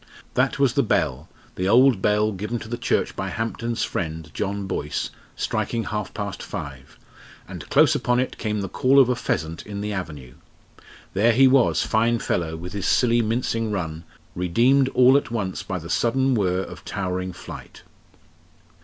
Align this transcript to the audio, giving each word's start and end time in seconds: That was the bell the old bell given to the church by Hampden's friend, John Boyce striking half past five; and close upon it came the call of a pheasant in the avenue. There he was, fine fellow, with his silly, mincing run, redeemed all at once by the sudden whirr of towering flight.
That 0.33 0.57
was 0.57 0.73
the 0.73 0.81
bell 0.81 1.29
the 1.53 1.69
old 1.69 2.01
bell 2.01 2.31
given 2.31 2.57
to 2.57 2.67
the 2.67 2.75
church 2.75 3.15
by 3.15 3.29
Hampden's 3.29 3.83
friend, 3.83 4.31
John 4.33 4.65
Boyce 4.65 5.11
striking 5.35 5.83
half 5.83 6.11
past 6.11 6.41
five; 6.41 6.97
and 7.47 7.69
close 7.69 7.93
upon 7.93 8.19
it 8.19 8.39
came 8.39 8.61
the 8.61 8.67
call 8.67 8.99
of 8.99 9.09
a 9.09 9.15
pheasant 9.15 9.63
in 9.63 9.79
the 9.81 9.93
avenue. 9.93 10.33
There 11.13 11.33
he 11.33 11.47
was, 11.47 11.83
fine 11.83 12.17
fellow, 12.17 12.55
with 12.57 12.73
his 12.73 12.87
silly, 12.87 13.21
mincing 13.21 13.69
run, 13.71 14.03
redeemed 14.33 14.89
all 14.95 15.17
at 15.17 15.29
once 15.29 15.61
by 15.61 15.77
the 15.77 15.87
sudden 15.87 16.33
whirr 16.33 16.63
of 16.63 16.83
towering 16.83 17.31
flight. 17.31 17.83